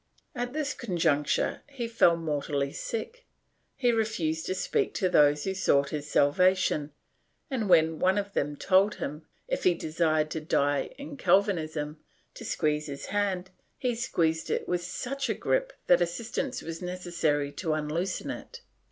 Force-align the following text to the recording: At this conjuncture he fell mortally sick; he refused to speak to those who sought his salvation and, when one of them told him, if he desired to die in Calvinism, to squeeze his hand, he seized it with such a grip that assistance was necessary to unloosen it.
At 0.33 0.53
this 0.53 0.73
conjuncture 0.73 1.61
he 1.69 1.87
fell 1.87 2.15
mortally 2.17 2.73
sick; 2.73 3.27
he 3.75 3.91
refused 3.91 4.47
to 4.47 4.55
speak 4.55 4.95
to 4.95 5.07
those 5.09 5.43
who 5.43 5.53
sought 5.53 5.89
his 5.91 6.09
salvation 6.09 6.91
and, 7.51 7.69
when 7.69 7.99
one 7.99 8.17
of 8.17 8.33
them 8.33 8.55
told 8.55 8.95
him, 8.95 9.27
if 9.47 9.63
he 9.63 9.75
desired 9.75 10.31
to 10.31 10.41
die 10.41 10.89
in 10.97 11.17
Calvinism, 11.17 11.99
to 12.33 12.43
squeeze 12.43 12.87
his 12.87 13.05
hand, 13.13 13.51
he 13.77 13.93
seized 13.93 14.49
it 14.49 14.67
with 14.67 14.81
such 14.83 15.29
a 15.29 15.35
grip 15.35 15.71
that 15.85 16.01
assistance 16.01 16.63
was 16.63 16.81
necessary 16.81 17.51
to 17.51 17.73
unloosen 17.73 18.31
it. 18.31 18.61